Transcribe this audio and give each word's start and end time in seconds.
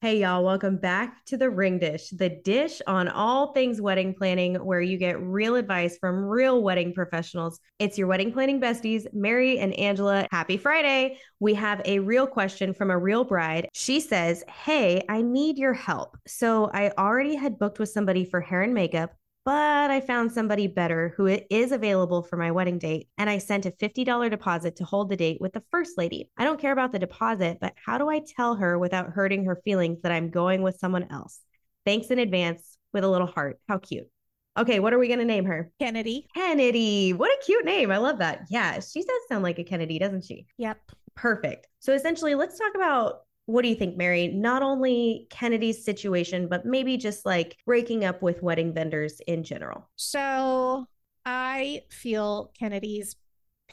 Hey, 0.00 0.20
y'all, 0.20 0.44
welcome 0.44 0.76
back 0.76 1.24
to 1.24 1.36
the 1.36 1.50
Ring 1.50 1.80
Dish, 1.80 2.10
the 2.10 2.28
dish 2.28 2.80
on 2.86 3.08
all 3.08 3.52
things 3.52 3.80
wedding 3.80 4.14
planning, 4.14 4.54
where 4.54 4.80
you 4.80 4.96
get 4.96 5.20
real 5.20 5.56
advice 5.56 5.98
from 5.98 6.24
real 6.24 6.62
wedding 6.62 6.94
professionals. 6.94 7.58
It's 7.80 7.98
your 7.98 8.06
wedding 8.06 8.32
planning 8.32 8.60
besties, 8.60 9.12
Mary 9.12 9.58
and 9.58 9.74
Angela. 9.74 10.28
Happy 10.30 10.56
Friday. 10.56 11.18
We 11.40 11.52
have 11.54 11.82
a 11.84 11.98
real 11.98 12.28
question 12.28 12.74
from 12.74 12.92
a 12.92 12.98
real 12.98 13.24
bride. 13.24 13.68
She 13.74 13.98
says, 13.98 14.44
Hey, 14.48 15.02
I 15.08 15.20
need 15.20 15.58
your 15.58 15.74
help. 15.74 16.16
So 16.28 16.70
I 16.72 16.92
already 16.96 17.34
had 17.34 17.58
booked 17.58 17.80
with 17.80 17.88
somebody 17.88 18.24
for 18.24 18.40
hair 18.40 18.62
and 18.62 18.74
makeup 18.74 19.10
but 19.48 19.90
I 19.90 20.02
found 20.02 20.30
somebody 20.30 20.66
better 20.66 21.14
who 21.16 21.26
is 21.26 21.72
available 21.72 22.22
for 22.22 22.36
my 22.36 22.50
wedding 22.50 22.78
date. 22.78 23.08
And 23.16 23.30
I 23.30 23.38
sent 23.38 23.64
a 23.64 23.70
$50 23.70 24.28
deposit 24.28 24.76
to 24.76 24.84
hold 24.84 25.08
the 25.08 25.16
date 25.16 25.40
with 25.40 25.54
the 25.54 25.62
first 25.70 25.96
lady. 25.96 26.30
I 26.36 26.44
don't 26.44 26.60
care 26.60 26.72
about 26.72 26.92
the 26.92 26.98
deposit, 26.98 27.56
but 27.58 27.72
how 27.82 27.96
do 27.96 28.10
I 28.10 28.20
tell 28.36 28.56
her 28.56 28.78
without 28.78 29.08
hurting 29.08 29.46
her 29.46 29.62
feelings 29.64 30.02
that 30.02 30.12
I'm 30.12 30.28
going 30.28 30.60
with 30.60 30.76
someone 30.76 31.06
else? 31.10 31.40
Thanks 31.86 32.08
in 32.08 32.18
advance 32.18 32.76
with 32.92 33.04
a 33.04 33.08
little 33.08 33.26
heart. 33.26 33.58
How 33.66 33.78
cute. 33.78 34.10
Okay, 34.58 34.80
what 34.80 34.92
are 34.92 34.98
we 34.98 35.06
going 35.08 35.20
to 35.20 35.24
name 35.24 35.46
her? 35.46 35.70
Kennedy. 35.78 36.26
Kennedy. 36.34 37.14
What 37.14 37.30
a 37.30 37.42
cute 37.42 37.64
name. 37.64 37.90
I 37.90 37.96
love 37.96 38.18
that. 38.18 38.48
Yeah, 38.50 38.80
she 38.80 39.00
does 39.00 39.22
sound 39.30 39.44
like 39.44 39.58
a 39.58 39.64
Kennedy, 39.64 39.98
doesn't 39.98 40.26
she? 40.26 40.44
Yep. 40.58 40.78
Perfect. 41.16 41.68
So 41.78 41.94
essentially, 41.94 42.34
let's 42.34 42.58
talk 42.58 42.74
about 42.74 43.20
what 43.48 43.62
do 43.62 43.68
you 43.68 43.74
think, 43.74 43.96
Mary? 43.96 44.28
Not 44.28 44.62
only 44.62 45.26
Kennedy's 45.30 45.82
situation, 45.82 46.48
but 46.48 46.66
maybe 46.66 46.98
just 46.98 47.24
like 47.24 47.56
breaking 47.64 48.04
up 48.04 48.20
with 48.20 48.42
wedding 48.42 48.74
vendors 48.74 49.22
in 49.26 49.42
general. 49.42 49.88
So 49.96 50.84
I 51.24 51.84
feel 51.88 52.52
Kennedy's 52.58 53.16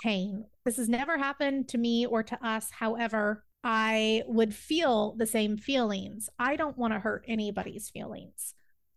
pain. 0.01 0.45
This 0.63 0.77
has 0.77 0.87
never 0.87 1.17
happened 1.17 1.67
to 1.69 1.77
me 1.77 2.05
or 2.05 2.23
to 2.23 2.47
us. 2.47 2.71
However, 2.71 3.43
I 3.65 4.23
would 4.27 4.55
feel 4.55 5.13
the 5.17 5.27
same 5.27 5.57
feelings. 5.57 6.29
I 6.39 6.55
don't 6.55 6.77
want 6.77 6.93
to 6.93 6.99
hurt 6.99 7.25
anybody's 7.27 7.89
feelings. 7.89 8.53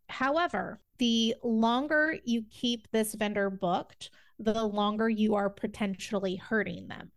However, 0.09 0.81
the 0.99 1.34
longer 1.43 2.17
you 2.25 2.45
keep 2.53 2.89
this 2.93 3.15
vendor 3.15 3.51
booked, 3.51 4.11
the 4.39 4.62
longer 4.62 5.09
you 5.09 5.34
are 5.34 5.51
potentially 5.51 6.37
hurting 6.37 6.87
them 6.87 7.11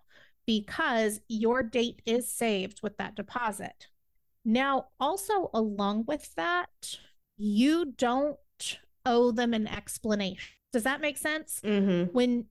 because 0.46 1.22
your 1.28 1.64
date 1.64 2.02
is 2.06 2.32
saved 2.32 2.82
with 2.82 2.98
that 2.98 3.16
deposit. 3.16 3.88
Now, 4.44 4.88
also 5.00 5.50
along 5.54 6.06
with 6.08 6.34
that, 6.36 6.98
you 7.38 7.94
don't 7.98 8.38
owe 9.06 9.32
them 9.32 9.54
an 9.54 9.68
explanation. 9.68 10.56
Does 10.74 10.84
that 10.84 11.02
make 11.02 11.18
sense? 11.18 11.62
Mm-hmm. 11.64 12.12
When, 12.14 12.46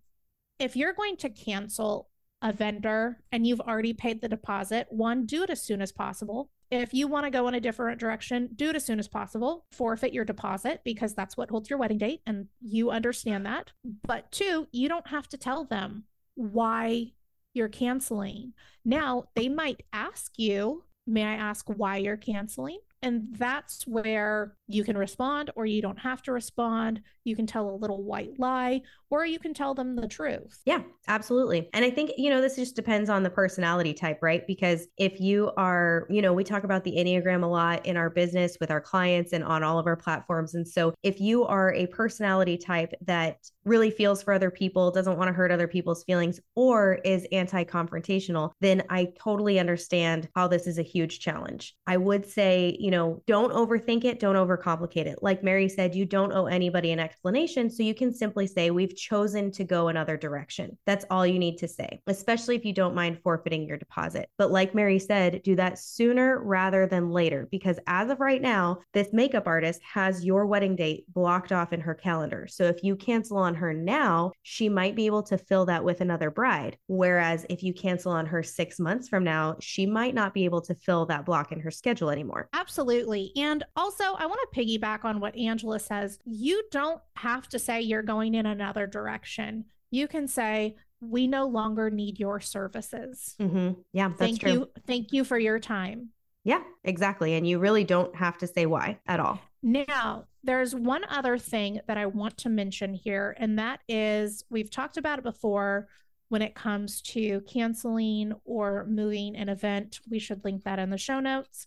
if 0.58 0.76
you're 0.76 0.92
going 0.92 1.16
to 1.18 1.30
cancel 1.30 2.10
a 2.42 2.52
vendor 2.52 3.18
and 3.32 3.46
you've 3.46 3.60
already 3.60 3.92
paid 3.92 4.20
the 4.20 4.28
deposit, 4.28 4.86
one, 4.90 5.26
do 5.26 5.42
it 5.42 5.50
as 5.50 5.62
soon 5.62 5.82
as 5.82 5.92
possible. 5.92 6.50
If 6.70 6.94
you 6.94 7.08
want 7.08 7.24
to 7.24 7.30
go 7.30 7.48
in 7.48 7.54
a 7.54 7.60
different 7.60 7.98
direction, 7.98 8.50
do 8.54 8.70
it 8.70 8.76
as 8.76 8.84
soon 8.84 9.00
as 9.00 9.08
possible. 9.08 9.66
Forfeit 9.72 10.12
your 10.12 10.24
deposit 10.24 10.82
because 10.84 11.14
that's 11.14 11.36
what 11.36 11.50
holds 11.50 11.68
your 11.68 11.78
wedding 11.78 11.98
date 11.98 12.20
and 12.26 12.46
you 12.60 12.90
understand 12.90 13.44
that. 13.46 13.72
But 14.06 14.30
two, 14.30 14.68
you 14.70 14.88
don't 14.88 15.08
have 15.08 15.28
to 15.30 15.36
tell 15.36 15.64
them 15.64 16.04
why 16.36 17.12
you're 17.54 17.68
canceling. 17.68 18.52
Now, 18.84 19.24
they 19.34 19.48
might 19.48 19.82
ask 19.92 20.32
you, 20.38 20.84
May 21.10 21.24
I 21.24 21.34
ask 21.34 21.66
why 21.68 21.96
you're 21.96 22.16
canceling? 22.16 22.78
And 23.02 23.34
that's 23.36 23.86
where 23.86 24.54
you 24.72 24.84
can 24.84 24.96
respond 24.96 25.50
or 25.56 25.66
you 25.66 25.82
don't 25.82 25.98
have 25.98 26.22
to 26.22 26.32
respond. 26.32 27.00
You 27.24 27.36
can 27.36 27.46
tell 27.46 27.70
a 27.70 27.76
little 27.76 28.02
white 28.02 28.38
lie 28.38 28.82
or 29.10 29.26
you 29.26 29.38
can 29.38 29.52
tell 29.54 29.74
them 29.74 29.96
the 29.96 30.08
truth. 30.08 30.60
Yeah, 30.64 30.82
absolutely. 31.08 31.68
And 31.72 31.84
I 31.84 31.90
think, 31.90 32.12
you 32.16 32.30
know, 32.30 32.40
this 32.40 32.56
just 32.56 32.76
depends 32.76 33.10
on 33.10 33.22
the 33.22 33.30
personality 33.30 33.92
type, 33.92 34.18
right? 34.22 34.46
Because 34.46 34.86
if 34.96 35.20
you 35.20 35.50
are, 35.56 36.06
you 36.08 36.22
know, 36.22 36.32
we 36.32 36.44
talk 36.44 36.64
about 36.64 36.84
the 36.84 36.92
Enneagram 36.92 37.42
a 37.42 37.46
lot 37.46 37.84
in 37.86 37.96
our 37.96 38.10
business 38.10 38.56
with 38.60 38.70
our 38.70 38.80
clients 38.80 39.32
and 39.32 39.44
on 39.44 39.62
all 39.62 39.78
of 39.78 39.86
our 39.86 39.96
platforms. 39.96 40.54
And 40.54 40.66
so 40.66 40.94
if 41.02 41.20
you 41.20 41.44
are 41.44 41.74
a 41.74 41.86
personality 41.86 42.56
type 42.56 42.92
that 43.02 43.38
really 43.64 43.90
feels 43.90 44.22
for 44.22 44.32
other 44.32 44.50
people, 44.50 44.90
doesn't 44.90 45.18
want 45.18 45.28
to 45.28 45.32
hurt 45.32 45.50
other 45.50 45.68
people's 45.68 46.04
feelings, 46.04 46.40
or 46.54 46.94
is 47.04 47.26
anti 47.32 47.64
confrontational, 47.64 48.50
then 48.60 48.82
I 48.90 49.12
totally 49.18 49.58
understand 49.58 50.28
how 50.34 50.48
this 50.48 50.66
is 50.66 50.78
a 50.78 50.82
huge 50.82 51.20
challenge. 51.20 51.74
I 51.86 51.96
would 51.96 52.26
say, 52.26 52.76
you 52.78 52.90
know, 52.90 53.22
don't 53.26 53.52
overthink 53.52 54.04
it, 54.04 54.20
don't 54.20 54.36
overcomplicate 54.60 55.06
it. 55.06 55.22
Like 55.22 55.42
Mary 55.42 55.68
said, 55.68 55.94
you 55.94 56.04
don't 56.04 56.32
owe 56.32 56.46
anybody 56.46 56.92
an 56.92 57.00
explanation. 57.00 57.70
So 57.70 57.82
you 57.82 57.94
can 57.94 58.12
simply 58.12 58.46
say, 58.46 58.70
We've 58.70 58.96
chosen 58.96 59.50
to 59.52 59.64
go 59.64 59.88
another 59.88 60.16
direction. 60.16 60.78
That's 60.86 61.04
all 61.10 61.26
you 61.26 61.38
need 61.38 61.58
to 61.58 61.68
say, 61.68 62.00
especially 62.06 62.56
if 62.56 62.64
you 62.64 62.72
don't 62.72 62.94
mind 62.94 63.20
forfeiting 63.22 63.66
your 63.66 63.78
deposit. 63.78 64.28
But 64.38 64.50
like 64.50 64.74
Mary 64.74 64.98
said, 64.98 65.42
do 65.42 65.56
that 65.56 65.78
sooner 65.78 66.42
rather 66.42 66.86
than 66.86 67.10
later, 67.10 67.48
because 67.50 67.78
as 67.86 68.10
of 68.10 68.20
right 68.20 68.40
now, 68.40 68.78
this 68.92 69.12
makeup 69.12 69.46
artist 69.46 69.80
has 69.82 70.24
your 70.24 70.46
wedding 70.46 70.76
date 70.76 71.04
blocked 71.12 71.52
off 71.52 71.72
in 71.72 71.80
her 71.80 71.94
calendar. 71.94 72.46
So 72.48 72.64
if 72.64 72.82
you 72.82 72.96
cancel 72.96 73.38
on 73.38 73.54
her 73.54 73.72
now, 73.72 74.32
she 74.42 74.68
might 74.68 74.96
be 74.96 75.06
able 75.06 75.22
to 75.24 75.38
fill 75.38 75.66
that 75.66 75.84
with 75.84 76.00
another 76.00 76.30
bride. 76.30 76.76
Whereas 76.86 77.46
if 77.48 77.62
you 77.62 77.72
cancel 77.72 78.12
on 78.12 78.26
her 78.26 78.42
six 78.42 78.78
months 78.78 79.08
from 79.08 79.24
now, 79.24 79.56
she 79.60 79.86
might 79.86 80.14
not 80.14 80.34
be 80.34 80.44
able 80.44 80.60
to 80.62 80.74
fill 80.74 81.06
that 81.06 81.24
block 81.24 81.52
in 81.52 81.60
her 81.60 81.70
schedule 81.70 82.10
anymore. 82.10 82.48
Absolutely. 82.52 83.32
And 83.36 83.64
also, 83.76 84.04
I 84.04 84.26
want 84.26 84.40
to 84.40 84.49
piggyback 84.52 85.04
on 85.04 85.20
what 85.20 85.36
Angela 85.36 85.78
says. 85.78 86.18
You 86.24 86.62
don't 86.70 87.00
have 87.16 87.48
to 87.48 87.58
say 87.58 87.80
you're 87.80 88.02
going 88.02 88.34
in 88.34 88.46
another 88.46 88.86
direction. 88.86 89.66
You 89.90 90.08
can 90.08 90.28
say, 90.28 90.76
we 91.00 91.26
no 91.26 91.46
longer 91.46 91.90
need 91.90 92.20
your 92.20 92.40
services. 92.40 93.34
Mm-hmm. 93.40 93.80
Yeah, 93.92 94.08
that's 94.08 94.18
thank 94.18 94.40
true. 94.40 94.52
you. 94.52 94.70
Thank 94.86 95.12
you 95.12 95.24
for 95.24 95.38
your 95.38 95.58
time. 95.58 96.10
Yeah, 96.44 96.62
exactly. 96.84 97.34
And 97.34 97.46
you 97.46 97.58
really 97.58 97.84
don't 97.84 98.14
have 98.14 98.38
to 98.38 98.46
say 98.46 98.66
why 98.66 98.98
at 99.06 99.20
all. 99.20 99.40
Now, 99.62 100.24
there's 100.42 100.74
one 100.74 101.04
other 101.08 101.36
thing 101.36 101.80
that 101.86 101.98
I 101.98 102.06
want 102.06 102.38
to 102.38 102.48
mention 102.48 102.94
here, 102.94 103.36
and 103.38 103.58
that 103.58 103.80
is 103.88 104.44
we've 104.48 104.70
talked 104.70 104.96
about 104.96 105.18
it 105.18 105.22
before 105.22 105.88
when 106.28 106.40
it 106.40 106.54
comes 106.54 107.02
to 107.02 107.42
canceling 107.42 108.32
or 108.44 108.86
moving 108.88 109.36
an 109.36 109.48
event. 109.48 110.00
We 110.08 110.18
should 110.18 110.44
link 110.44 110.64
that 110.64 110.78
in 110.78 110.90
the 110.90 110.96
show 110.96 111.20
notes. 111.20 111.66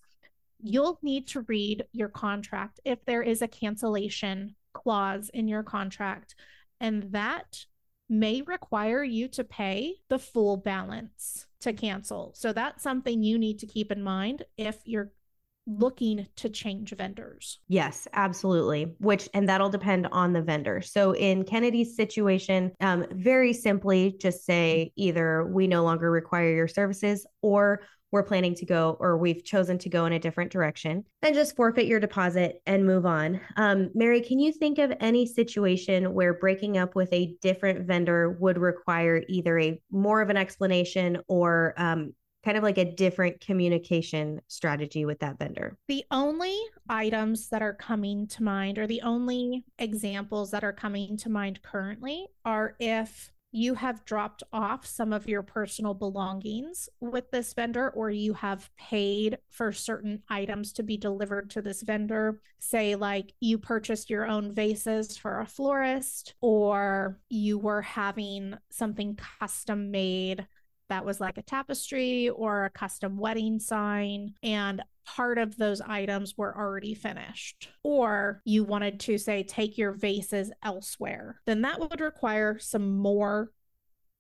You'll 0.64 0.98
need 1.02 1.28
to 1.28 1.42
read 1.42 1.86
your 1.92 2.10
contract 2.10 2.80
if 2.86 3.04
there 3.06 3.22
is 3.22 3.42
a 3.42 3.48
cancellation 3.48 4.56
clause 4.74 5.30
in 5.34 5.48
your 5.48 5.64
contract, 5.64 6.36
and 6.80 7.12
that 7.12 7.66
may 8.10 8.42
require 8.42 9.04
you 9.04 9.28
to 9.28 9.44
pay 9.44 9.96
the 10.10 10.20
full 10.20 10.58
balance 10.58 11.48
to 11.62 11.74
cancel. 11.74 12.34
So 12.36 12.54
that's 12.54 12.84
something 12.84 13.24
you 13.24 13.38
need 13.38 13.60
to 13.60 13.68
keep 13.68 13.92
in 13.92 14.04
mind 14.04 14.44
if 14.58 14.78
you're 14.86 15.12
looking 15.66 16.28
to 16.36 16.50
change 16.50 16.94
vendors. 16.94 17.60
Yes, 17.70 18.08
absolutely. 18.14 18.96
Which, 19.00 19.30
and 19.34 19.48
that'll 19.48 19.70
depend 19.70 20.08
on 20.12 20.34
the 20.34 20.42
vendor. 20.42 20.82
So 20.82 21.16
in 21.16 21.46
Kennedy's 21.46 21.96
situation, 21.96 22.74
um, 22.82 23.06
very 23.12 23.54
simply 23.54 24.18
just 24.20 24.46
say 24.46 24.92
either 24.96 25.46
we 25.46 25.68
no 25.68 25.84
longer 25.84 26.12
require 26.12 26.54
your 26.54 26.68
services 26.68 27.26
or 27.42 27.82
we're 28.14 28.24
planning 28.24 28.54
to 28.54 28.66
go 28.66 28.96
or 29.00 29.18
we've 29.18 29.44
chosen 29.44 29.78
to 29.80 29.90
go 29.90 30.06
in 30.06 30.14
a 30.14 30.20
different 30.20 30.52
direction, 30.52 31.04
then 31.24 31.34
just 31.34 31.56
forfeit 31.56 31.88
your 31.88 32.00
deposit 32.00 32.62
and 32.68 32.86
move 32.86 33.08
on. 33.08 33.42
Um, 33.58 33.90
Mary, 33.96 34.22
can 34.22 34.40
you 34.40 34.54
think 34.54 34.78
of 34.78 34.94
any 35.00 35.26
situation 35.26 36.14
where 36.14 36.36
breaking 36.36 36.78
up 36.78 36.96
with 36.96 37.12
a 37.12 37.36
different 37.42 37.88
vendor 37.88 38.38
would 38.40 38.60
require 38.60 39.24
either 39.28 39.60
a 39.60 39.82
more 39.92 40.22
of 40.22 40.30
an 40.30 40.38
explanation 40.38 41.18
or 41.28 41.74
um, 41.78 42.14
kind 42.46 42.56
of 42.56 42.64
like 42.64 42.78
a 42.78 42.86
different 42.86 43.42
communication 43.42 44.40
strategy 44.48 45.06
with 45.06 45.20
that 45.20 45.40
vendor? 45.40 45.76
The 45.88 46.06
only 46.12 46.56
items 46.88 47.50
that 47.50 47.64
are 47.64 47.74
coming 47.74 48.28
to 48.28 48.44
mind, 48.44 48.78
or 48.78 48.86
the 48.86 49.02
only 49.02 49.64
examples 49.80 50.52
that 50.52 50.64
are 50.64 50.74
coming 50.74 51.18
to 51.18 51.30
mind 51.30 51.64
currently, 51.64 52.28
are 52.46 52.76
if 52.80 53.33
you 53.54 53.76
have 53.76 54.04
dropped 54.04 54.42
off 54.52 54.86
some 54.86 55.14
of 55.14 55.30
your 55.30 55.44
personal 55.44 55.94
belongings 55.94 56.90
with 57.00 57.30
this 57.30 57.54
vendor, 57.54 57.92
or 57.92 58.10
you 58.10 58.34
have 58.34 58.70
paid 58.78 59.38
for 59.50 59.72
certain 59.72 60.24
items 60.28 60.74
to 60.74 60.84
be 60.84 60.98
delivered 60.98 61.52
to 61.52 61.62
this 61.62 61.84
vendor. 61.84 62.42
Say, 62.60 62.96
like 62.96 63.32
you 63.40 63.60
purchased 63.60 64.10
your 64.10 64.26
own 64.26 64.54
vases 64.54 65.16
for 65.16 65.40
a 65.40 65.46
florist, 65.46 66.34
or 66.42 67.20
you 67.30 67.60
were 67.60 67.84
having 67.84 68.56
something 68.72 69.18
custom 69.40 69.92
made 69.92 70.48
that 70.90 71.06
was 71.06 71.20
like 71.20 71.38
a 71.38 71.44
tapestry 71.44 72.30
or 72.30 72.66
a 72.66 72.70
custom 72.70 73.18
wedding 73.18 73.60
sign. 73.60 74.34
And 74.42 74.82
part 75.06 75.38
of 75.38 75.58
those 75.58 75.82
items 75.82 76.38
were 76.38 76.56
already 76.58 76.94
finished, 76.94 77.70
or 77.84 78.42
you 78.46 78.64
wanted 78.64 79.00
to 79.02 79.18
say, 79.18 79.44
take 79.44 79.78
your 79.78 79.92
vases 79.92 80.52
elsewhere, 80.64 81.42
then 81.46 81.62
that 81.62 81.80
would 81.80 82.02
require 82.02 82.58
some 82.60 82.98
more 82.98 83.52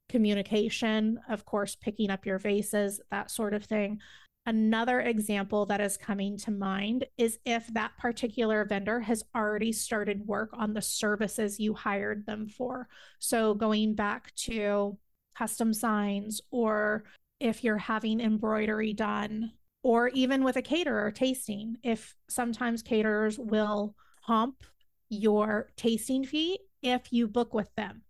communication, 0.10 1.20
of 1.30 1.46
course, 1.46 1.76
picking 1.76 2.10
up 2.10 2.26
your 2.26 2.40
vases, 2.40 3.02
that 3.12 3.32
sort 3.32 3.54
of 3.54 3.66
thing. 3.66 4.00
Another 4.46 5.00
example 5.00 5.66
that 5.68 5.80
is 5.80 5.96
coming 5.96 6.38
to 6.40 6.52
mind 6.52 7.06
is 7.18 7.40
if 7.46 7.66
that 7.74 7.98
particular 7.98 8.66
vendor 8.66 9.00
has 9.00 9.24
already 9.34 9.72
started 9.72 10.28
work 10.28 10.50
on 10.54 10.74
the 10.74 10.82
services 10.82 11.60
you 11.60 11.74
hired 11.74 12.26
them 12.26 12.48
for. 12.48 12.90
So, 13.20 13.54
going 13.54 13.96
back 13.96 14.36
to 14.36 14.98
custom 15.34 15.74
signs, 15.74 16.42
or 16.52 17.06
if 17.40 17.64
you're 17.64 17.78
having 17.78 18.20
embroidery 18.20 18.94
done 18.94 19.52
or 19.84 20.08
even 20.10 20.44
with 20.44 20.56
a 20.56 20.62
caterer 20.62 21.12
tasting, 21.12 21.78
if 21.84 22.16
sometimes 22.30 22.82
caterers 22.82 23.38
will 23.38 23.96
hump 24.22 24.64
your 25.10 25.70
tasting 25.76 26.26
fee 26.26 26.58
if 26.82 27.12
you 27.12 27.28
book 27.28 27.54
with 27.54 27.70
them. 27.76 28.02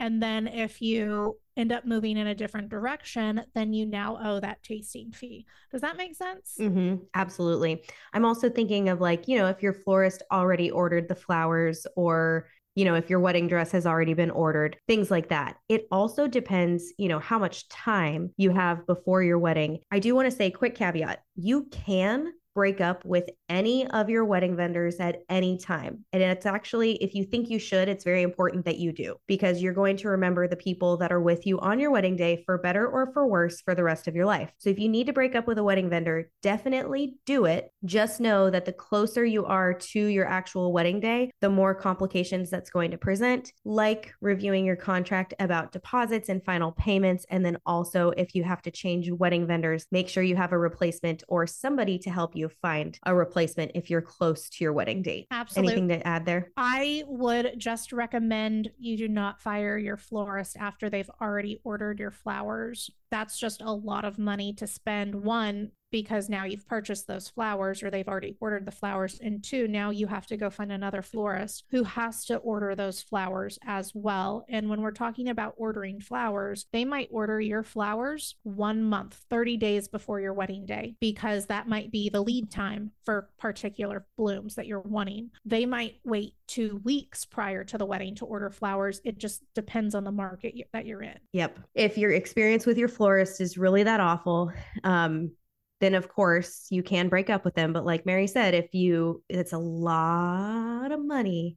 And 0.00 0.22
then 0.22 0.46
if 0.46 0.80
you 0.80 1.38
end 1.56 1.72
up 1.72 1.84
moving 1.84 2.16
in 2.16 2.28
a 2.28 2.34
different 2.34 2.68
direction, 2.68 3.42
then 3.54 3.72
you 3.72 3.84
now 3.84 4.18
owe 4.22 4.38
that 4.40 4.62
tasting 4.62 5.10
fee. 5.10 5.44
Does 5.72 5.80
that 5.80 5.96
make 5.96 6.14
sense? 6.14 6.54
Mm-hmm. 6.60 7.02
Absolutely. 7.14 7.82
I'm 8.14 8.24
also 8.24 8.48
thinking 8.48 8.88
of 8.88 9.00
like, 9.00 9.26
you 9.26 9.38
know, 9.38 9.48
if 9.48 9.60
your 9.60 9.72
florist 9.72 10.22
already 10.30 10.70
ordered 10.70 11.08
the 11.08 11.16
flowers 11.16 11.84
or 11.96 12.46
you 12.78 12.84
know, 12.84 12.94
if 12.94 13.10
your 13.10 13.18
wedding 13.18 13.48
dress 13.48 13.72
has 13.72 13.86
already 13.86 14.14
been 14.14 14.30
ordered, 14.30 14.76
things 14.86 15.10
like 15.10 15.30
that. 15.30 15.56
It 15.68 15.88
also 15.90 16.28
depends, 16.28 16.92
you 16.96 17.08
know, 17.08 17.18
how 17.18 17.36
much 17.36 17.68
time 17.68 18.32
you 18.36 18.50
have 18.50 18.86
before 18.86 19.20
your 19.20 19.40
wedding. 19.40 19.80
I 19.90 19.98
do 19.98 20.14
want 20.14 20.30
to 20.30 20.36
say, 20.36 20.52
quick 20.52 20.76
caveat 20.76 21.24
you 21.34 21.66
can 21.72 22.32
break 22.58 22.80
up 22.80 23.04
with 23.04 23.30
any 23.48 23.86
of 23.86 24.10
your 24.10 24.24
wedding 24.24 24.56
vendors 24.56 24.96
at 24.96 25.22
any 25.28 25.56
time. 25.56 26.04
And 26.12 26.20
it's 26.20 26.44
actually, 26.44 26.96
if 26.96 27.14
you 27.14 27.22
think 27.22 27.48
you 27.48 27.60
should, 27.60 27.88
it's 27.88 28.02
very 28.02 28.22
important 28.22 28.64
that 28.64 28.78
you 28.78 28.90
do 28.90 29.14
because 29.28 29.62
you're 29.62 29.72
going 29.72 29.96
to 29.98 30.08
remember 30.08 30.48
the 30.48 30.56
people 30.56 30.96
that 30.96 31.12
are 31.12 31.20
with 31.20 31.46
you 31.46 31.60
on 31.60 31.78
your 31.78 31.92
wedding 31.92 32.16
day 32.16 32.42
for 32.44 32.58
better 32.58 32.84
or 32.88 33.12
for 33.12 33.28
worse 33.28 33.60
for 33.60 33.76
the 33.76 33.84
rest 33.84 34.08
of 34.08 34.16
your 34.16 34.26
life. 34.26 34.50
So 34.58 34.70
if 34.70 34.78
you 34.80 34.88
need 34.88 35.06
to 35.06 35.12
break 35.12 35.36
up 35.36 35.46
with 35.46 35.58
a 35.58 35.62
wedding 35.62 35.88
vendor, 35.88 36.32
definitely 36.42 37.14
do 37.26 37.44
it. 37.44 37.70
Just 37.84 38.18
know 38.18 38.50
that 38.50 38.64
the 38.64 38.72
closer 38.72 39.24
you 39.24 39.44
are 39.44 39.72
to 39.72 40.06
your 40.06 40.26
actual 40.26 40.72
wedding 40.72 40.98
day, 40.98 41.30
the 41.40 41.50
more 41.50 41.76
complications 41.76 42.50
that's 42.50 42.70
going 42.70 42.90
to 42.90 42.98
present, 42.98 43.52
like 43.64 44.12
reviewing 44.20 44.66
your 44.66 44.74
contract 44.74 45.32
about 45.38 45.70
deposits 45.70 46.28
and 46.28 46.44
final 46.44 46.72
payments. 46.72 47.24
And 47.30 47.44
then 47.44 47.58
also, 47.64 48.10
if 48.16 48.34
you 48.34 48.42
have 48.42 48.62
to 48.62 48.72
change 48.72 49.12
wedding 49.12 49.46
vendors, 49.46 49.86
make 49.92 50.08
sure 50.08 50.24
you 50.24 50.34
have 50.34 50.50
a 50.50 50.58
replacement 50.58 51.22
or 51.28 51.46
somebody 51.46 52.00
to 52.00 52.10
help 52.10 52.34
you 52.34 52.47
find 52.48 52.98
a 53.04 53.14
replacement 53.14 53.72
if 53.74 53.90
you're 53.90 54.02
close 54.02 54.48
to 54.50 54.64
your 54.64 54.72
wedding 54.72 55.02
date. 55.02 55.26
Absolutely. 55.30 55.72
Anything 55.72 55.88
to 55.88 56.06
add 56.06 56.24
there? 56.26 56.50
I 56.56 57.04
would 57.06 57.54
just 57.58 57.92
recommend 57.92 58.70
you 58.78 58.96
do 58.96 59.08
not 59.08 59.40
fire 59.40 59.78
your 59.78 59.96
florist 59.96 60.56
after 60.58 60.90
they've 60.90 61.10
already 61.20 61.60
ordered 61.64 61.98
your 61.98 62.10
flowers. 62.10 62.90
That's 63.10 63.38
just 63.38 63.62
a 63.62 63.72
lot 63.72 64.04
of 64.04 64.18
money 64.18 64.52
to 64.54 64.66
spend. 64.66 65.14
One, 65.14 65.72
because 65.90 66.28
now 66.28 66.44
you've 66.44 66.68
purchased 66.68 67.06
those 67.06 67.28
flowers 67.28 67.82
or 67.82 67.90
they've 67.90 68.08
already 68.08 68.36
ordered 68.40 68.66
the 68.66 68.72
flowers. 68.72 69.18
And 69.22 69.42
two, 69.42 69.68
now 69.68 69.90
you 69.90 70.06
have 70.06 70.26
to 70.26 70.36
go 70.36 70.50
find 70.50 70.72
another 70.72 71.02
florist 71.02 71.64
who 71.70 71.84
has 71.84 72.24
to 72.26 72.36
order 72.36 72.74
those 72.74 73.02
flowers 73.02 73.58
as 73.66 73.92
well. 73.94 74.44
And 74.48 74.68
when 74.68 74.82
we're 74.82 74.90
talking 74.90 75.28
about 75.28 75.54
ordering 75.56 76.00
flowers, 76.00 76.66
they 76.72 76.84
might 76.84 77.08
order 77.10 77.40
your 77.40 77.62
flowers 77.62 78.36
one 78.42 78.82
month, 78.82 79.24
30 79.30 79.56
days 79.56 79.88
before 79.88 80.20
your 80.20 80.34
wedding 80.34 80.66
day, 80.66 80.94
because 81.00 81.46
that 81.46 81.68
might 81.68 81.90
be 81.90 82.08
the 82.08 82.22
lead 82.22 82.50
time 82.50 82.92
for 83.04 83.30
particular 83.38 84.06
blooms 84.16 84.54
that 84.56 84.66
you're 84.66 84.80
wanting. 84.80 85.30
They 85.44 85.66
might 85.66 86.00
wait 86.04 86.34
two 86.46 86.80
weeks 86.84 87.24
prior 87.24 87.62
to 87.64 87.78
the 87.78 87.86
wedding 87.86 88.14
to 88.16 88.24
order 88.24 88.50
flowers. 88.50 89.00
It 89.04 89.18
just 89.18 89.42
depends 89.54 89.94
on 89.94 90.04
the 90.04 90.12
market 90.12 90.54
that 90.72 90.86
you're 90.86 91.02
in. 91.02 91.18
Yep. 91.32 91.60
If 91.74 91.98
your 91.98 92.10
experience 92.10 92.66
with 92.66 92.78
your 92.78 92.88
florist 92.98 93.40
is 93.40 93.56
really 93.56 93.84
that 93.84 94.00
awful, 94.00 94.52
um, 94.84 95.30
then 95.80 95.94
of 95.94 96.08
course 96.08 96.66
you 96.70 96.82
can 96.82 97.08
break 97.08 97.30
up 97.30 97.44
with 97.44 97.54
them. 97.54 97.72
But 97.72 97.86
like 97.86 98.04
Mary 98.04 98.26
said, 98.26 98.52
if 98.52 98.74
you, 98.74 99.22
it's 99.28 99.52
a 99.52 99.58
lot 99.58 100.92
of 100.92 101.02
money 101.04 101.56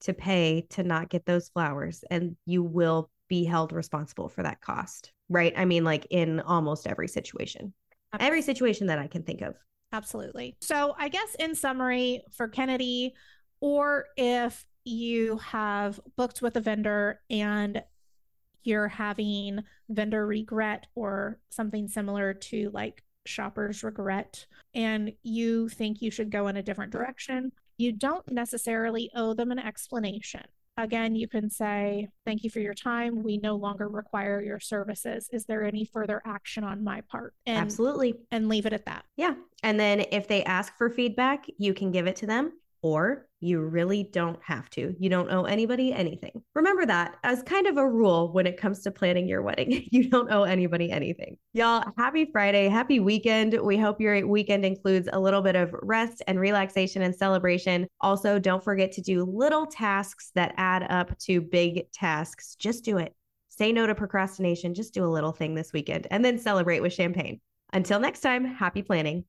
to 0.00 0.14
pay 0.14 0.66
to 0.70 0.82
not 0.82 1.10
get 1.10 1.26
those 1.26 1.48
flowers, 1.48 2.04
and 2.10 2.36
you 2.46 2.62
will 2.62 3.10
be 3.28 3.44
held 3.44 3.72
responsible 3.72 4.28
for 4.28 4.42
that 4.42 4.60
cost, 4.60 5.12
right? 5.28 5.52
I 5.56 5.64
mean, 5.64 5.84
like 5.84 6.06
in 6.10 6.40
almost 6.40 6.86
every 6.86 7.08
situation, 7.08 7.74
every 8.18 8.42
situation 8.42 8.86
that 8.86 8.98
I 8.98 9.08
can 9.08 9.22
think 9.22 9.42
of. 9.42 9.56
Absolutely. 9.92 10.56
So, 10.60 10.94
I 10.98 11.08
guess 11.08 11.34
in 11.36 11.54
summary, 11.54 12.22
for 12.32 12.48
Kennedy, 12.48 13.14
or 13.60 14.06
if 14.16 14.64
you 14.84 15.38
have 15.38 15.98
booked 16.16 16.42
with 16.42 16.56
a 16.56 16.60
vendor 16.60 17.20
and 17.30 17.82
you're 18.66 18.88
having 18.88 19.60
vendor 19.88 20.26
regret 20.26 20.86
or 20.94 21.38
something 21.50 21.88
similar 21.88 22.34
to 22.34 22.70
like 22.72 23.02
shoppers 23.26 23.82
regret 23.82 24.46
and 24.74 25.12
you 25.22 25.68
think 25.68 26.00
you 26.00 26.10
should 26.10 26.30
go 26.30 26.48
in 26.48 26.56
a 26.56 26.62
different 26.62 26.92
direction, 26.92 27.52
you 27.78 27.92
don't 27.92 28.30
necessarily 28.30 29.10
owe 29.14 29.34
them 29.34 29.50
an 29.50 29.58
explanation. 29.58 30.42
Again, 30.78 31.14
you 31.14 31.26
can 31.26 31.48
say, 31.48 32.08
Thank 32.26 32.44
you 32.44 32.50
for 32.50 32.60
your 32.60 32.74
time. 32.74 33.22
We 33.22 33.38
no 33.38 33.56
longer 33.56 33.88
require 33.88 34.42
your 34.42 34.60
services. 34.60 35.28
Is 35.32 35.46
there 35.46 35.64
any 35.64 35.86
further 35.86 36.20
action 36.26 36.64
on 36.64 36.84
my 36.84 37.00
part? 37.02 37.32
And, 37.46 37.56
Absolutely. 37.56 38.14
And 38.30 38.48
leave 38.48 38.66
it 38.66 38.74
at 38.74 38.84
that. 38.84 39.04
Yeah. 39.16 39.34
And 39.62 39.80
then 39.80 40.04
if 40.12 40.28
they 40.28 40.44
ask 40.44 40.76
for 40.76 40.90
feedback, 40.90 41.46
you 41.56 41.72
can 41.72 41.92
give 41.92 42.06
it 42.06 42.16
to 42.16 42.26
them 42.26 42.52
or 42.86 43.26
you 43.40 43.60
really 43.60 44.04
don't 44.04 44.38
have 44.44 44.70
to. 44.70 44.94
You 44.98 45.10
don't 45.10 45.28
owe 45.28 45.42
anybody 45.42 45.92
anything. 45.92 46.40
Remember 46.54 46.86
that 46.86 47.16
as 47.24 47.42
kind 47.42 47.66
of 47.66 47.78
a 47.78 47.88
rule 47.88 48.32
when 48.32 48.46
it 48.46 48.56
comes 48.56 48.80
to 48.82 48.92
planning 48.92 49.26
your 49.26 49.42
wedding. 49.42 49.88
You 49.96 50.10
don't 50.10 50.30
owe 50.30 50.42
anybody 50.42 50.90
anything. 50.92 51.38
Y'all, 51.54 51.82
happy 51.96 52.28
Friday. 52.30 52.68
Happy 52.68 53.00
weekend. 53.00 53.58
We 53.62 53.78
hope 53.78 54.00
your 54.00 54.26
weekend 54.26 54.64
includes 54.64 55.08
a 55.10 55.18
little 55.18 55.40
bit 55.40 55.56
of 55.56 55.74
rest 55.82 56.22
and 56.26 56.38
relaxation 56.38 57.00
and 57.02 57.14
celebration. 57.14 57.86
Also, 58.00 58.38
don't 58.38 58.62
forget 58.62 58.92
to 58.92 59.00
do 59.00 59.24
little 59.24 59.66
tasks 59.66 60.32
that 60.34 60.54
add 60.58 60.86
up 60.90 61.18
to 61.20 61.40
big 61.40 61.90
tasks. 61.92 62.56
Just 62.56 62.84
do 62.84 62.98
it. 62.98 63.14
Say 63.48 63.72
no 63.72 63.86
to 63.86 63.94
procrastination. 63.94 64.74
Just 64.74 64.92
do 64.92 65.04
a 65.04 65.08
little 65.08 65.32
thing 65.32 65.54
this 65.54 65.72
weekend 65.72 66.06
and 66.10 66.22
then 66.22 66.38
celebrate 66.38 66.80
with 66.80 66.92
champagne. 66.92 67.40
Until 67.72 68.00
next 68.00 68.20
time, 68.20 68.44
happy 68.44 68.82
planning. 68.82 69.24